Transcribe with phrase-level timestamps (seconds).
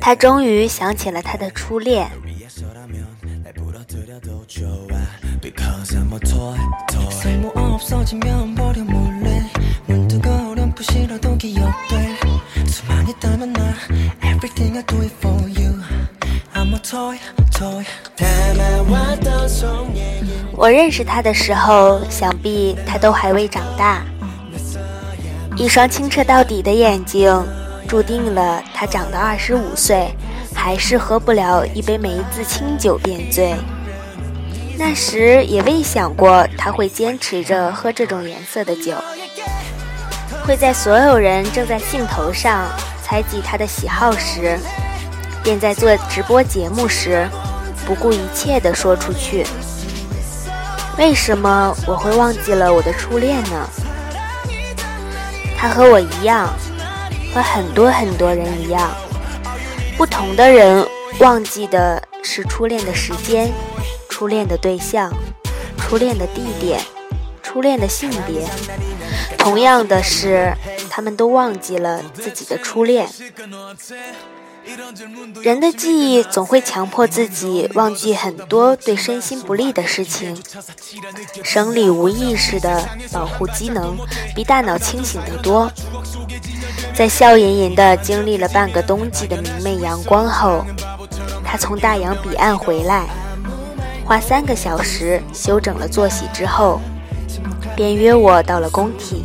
[0.00, 2.08] 他终于想起了他的初恋。
[20.56, 24.04] 我认识他的时候，想必他都还未长大。
[25.60, 27.30] 一双清澈到底的眼睛，
[27.86, 30.10] 注定了他长到二十五岁，
[30.54, 33.54] 还是喝不了一杯梅子清酒便醉。
[34.78, 38.94] 那时也未想过他会坚持着喝这种颜色的酒，
[40.46, 42.64] 会在所有人正在兴头上
[43.02, 44.58] 猜忌他的喜好时，
[45.44, 47.28] 便在做直播节目时
[47.84, 49.44] 不顾一切地说出去。
[50.96, 53.68] 为什么我会忘记了我的初恋呢？
[55.60, 56.48] 他和我一样，
[57.34, 58.90] 和很多很多人一样，
[59.94, 63.52] 不同的人忘记的是初恋的时间、
[64.08, 65.12] 初恋的对象、
[65.76, 66.80] 初恋的地点、
[67.42, 68.48] 初恋的性别。
[69.36, 70.50] 同样的是，
[70.88, 73.06] 他们都忘记了自己的初恋。
[75.42, 80.36] 人的记忆总会强迫自己忘记很多对身心不利的事情，
[81.42, 83.96] 生理无意识的保护机能
[84.34, 85.70] 比大脑清醒得多。
[86.94, 90.64] 在笑吟吟的经历了半个冬季的明媚阳光后，
[91.44, 93.08] 他从大洋彼岸回来，
[94.04, 96.80] 花三个小时休整了作息之后，
[97.74, 99.24] 便约我到了工体，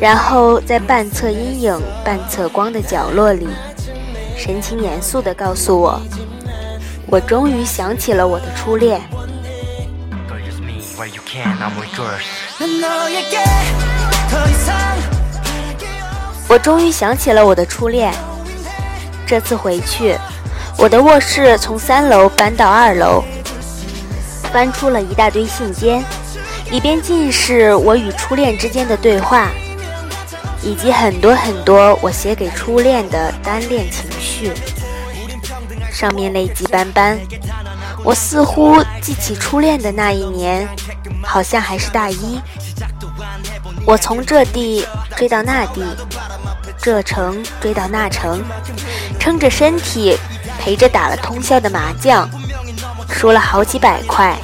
[0.00, 3.46] 然后在半侧阴影半侧光的角落里。
[4.44, 5.98] 神情严肃地告诉我
[7.08, 9.00] ：“我终于想起了我的初恋。”
[16.46, 18.12] 我终于想起了我的初恋。
[19.26, 20.14] 这次回去，
[20.76, 23.24] 我的卧室从三楼搬到二楼，
[24.52, 26.02] 翻出了一大堆信笺，
[26.70, 29.48] 里边尽是我与初恋之间的对话。
[30.62, 34.10] 以及很多很多我写给初恋的单恋情
[35.90, 37.18] 上面泪迹斑斑。
[38.02, 40.68] 我似乎记起初恋的那一年，
[41.22, 42.40] 好像还是大一。
[43.86, 45.82] 我从这地追到那地，
[46.78, 48.42] 这城追到那城，
[49.18, 50.16] 撑着身体
[50.58, 52.28] 陪着打了通宵的麻将，
[53.08, 54.36] 输了好几百块。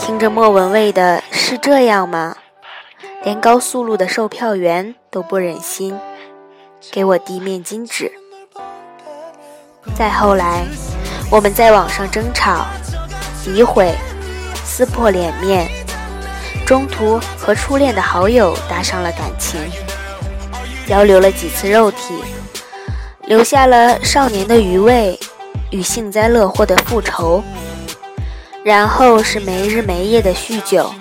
[0.00, 2.36] 听着莫文蔚的是这样吗？
[3.24, 5.98] 连高速路的售票员都不忍心
[6.92, 8.12] 给我递面巾纸。
[9.94, 10.64] 再后来，
[11.30, 12.66] 我们在网上争吵、
[13.44, 13.94] 诋毁、
[14.64, 15.68] 撕破脸面，
[16.64, 19.60] 中途和初恋的好友搭上了感情，
[20.86, 22.14] 交流了几次肉体，
[23.26, 25.18] 留下了少年的余味
[25.70, 27.42] 与幸灾乐祸的复仇，
[28.64, 30.92] 然后是没日没夜的酗酒，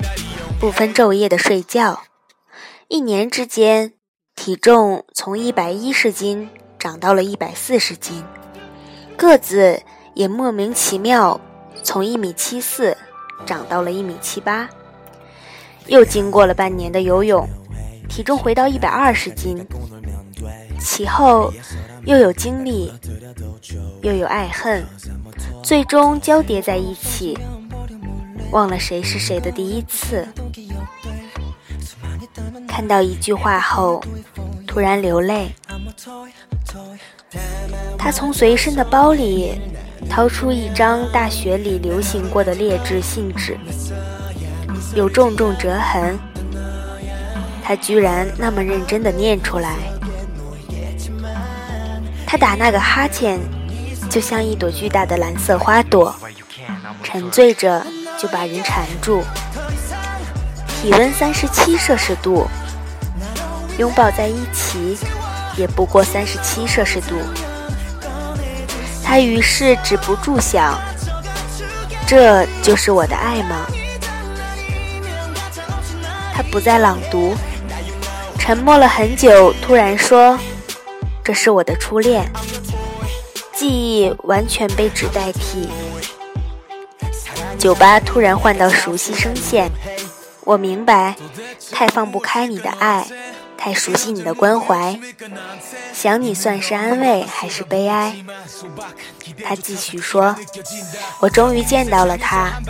[0.59, 2.01] 不分昼夜的睡觉。
[2.87, 3.93] 一年之间，
[4.35, 6.49] 体重从一百一十斤
[6.79, 8.23] 长到了一百四十斤，
[9.17, 9.81] 个子
[10.13, 11.41] 也莫名其妙
[11.83, 12.95] 从一米七四
[13.45, 14.69] 长到了一米七八。
[15.87, 17.47] 又经过了半年的游泳，
[18.07, 19.65] 体重回到一百二十斤。
[20.79, 21.51] 其后
[22.05, 22.93] 又有经历，
[24.03, 24.85] 又有爱恨，
[25.63, 27.37] 最终交叠在一起，
[28.51, 30.27] 忘了谁是谁的第一次。
[32.67, 34.03] 看到一句话后，
[34.67, 35.49] 突然流泪。
[37.97, 39.59] 他从随身的包里
[40.09, 43.57] 掏出一张大学里流行过的劣质信纸，
[44.95, 46.17] 有重重折痕。
[47.63, 49.75] 他居然那么认真地念出来。
[52.25, 53.39] 他打那个哈欠，
[54.09, 56.15] 就像一朵巨大的蓝色花朵，
[57.03, 57.85] 沉醉着
[58.17, 59.21] 就把人缠住。
[60.67, 62.47] 体温三十七摄氏度。
[63.77, 64.97] 拥抱在一起，
[65.57, 67.15] 也不过三十七摄氏度。
[69.03, 70.77] 他于是止不住想：
[72.05, 73.65] 这就是我的爱吗？
[76.33, 77.35] 他不再朗读，
[78.37, 80.37] 沉默了很久，突然说
[81.23, 82.29] ：“这是我的初恋。”
[83.55, 85.67] 记忆完全被纸代替。
[87.57, 89.71] 酒吧突然换到熟悉声线，
[90.43, 91.15] 我明白，
[91.71, 93.07] 太放不开你的爱。
[93.57, 94.97] 太熟悉你的关怀，
[95.93, 98.15] 想你算是安慰还是悲哀？
[99.43, 100.35] 他继续说
[101.19, 102.61] ：“我终于见到了他，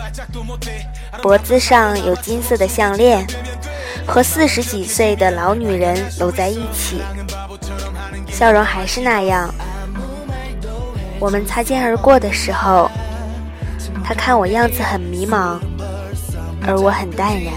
[1.22, 3.26] 脖子上有金色的项链，
[4.06, 7.00] 和四十几岁的老女人搂在一起，
[8.30, 9.52] 笑容还是那样。
[11.20, 12.90] 我们擦肩而过的时候，
[14.04, 15.58] 他看我样子很迷茫，
[16.66, 17.52] 而我很淡然。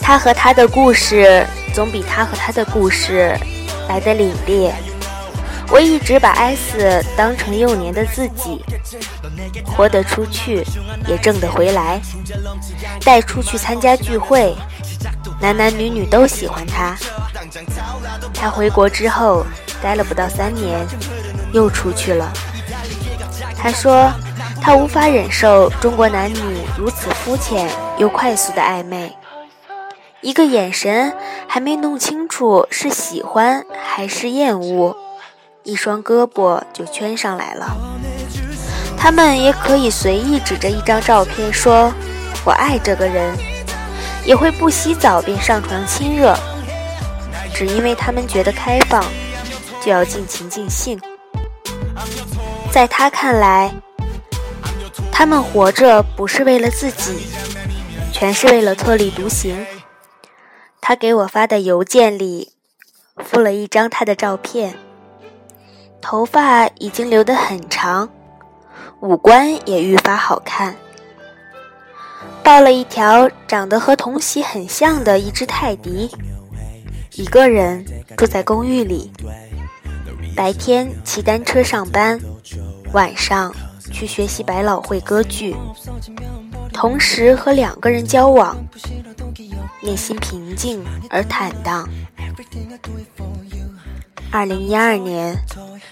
[0.00, 3.34] 他和他的故事总比他和他的故事
[3.88, 4.93] 来的凛冽。
[5.70, 8.64] 我一直把 S 当成幼年的自己，
[9.64, 10.64] 活得出去，
[11.08, 12.00] 也挣得回来，
[13.04, 14.54] 带出去参加聚会，
[15.40, 16.96] 男男女女都喜欢他。
[18.32, 19.44] 他回国之后
[19.82, 20.86] 待了不到三年，
[21.52, 22.32] 又出去了。
[23.56, 24.12] 他说
[24.60, 27.68] 他无法忍受中国男女如此肤浅
[27.98, 29.12] 又快速的暧昧。
[30.20, 31.12] 一个眼神
[31.48, 34.96] 还没弄清楚是喜欢还是厌恶，
[35.64, 37.76] 一双胳膊就圈上来了。
[38.96, 41.92] 他们也可以随意指着一张照片说
[42.44, 43.36] “我爱这个人”，
[44.24, 46.34] 也会不洗澡便上床亲热，
[47.54, 49.04] 只因为他们觉得开放
[49.82, 51.00] 就要尽情尽兴。
[52.70, 53.72] 在他看来，
[55.12, 57.26] 他们活着不是为了自己，
[58.12, 59.66] 全是为了特立独行。
[60.80, 62.52] 他给我发的邮件里
[63.16, 64.74] 附了一张他的照片，
[66.04, 68.06] 头发已经留得很长，
[69.00, 70.76] 五官也愈发好看，
[72.42, 76.10] 抱了一条长得和童喜很像的一只泰迪，
[77.14, 77.82] 一个人
[78.18, 79.10] 住在公寓里，
[80.36, 82.20] 白天骑单车上班，
[82.92, 83.50] 晚上
[83.90, 85.56] 去学习百老汇歌剧，
[86.70, 88.54] 同时和两个人交往。
[89.80, 91.88] 内心平静而坦荡。
[94.30, 95.36] 二零一二年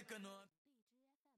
[0.00, 0.59] economic